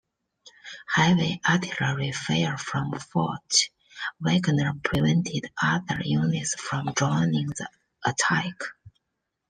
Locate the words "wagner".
4.19-4.73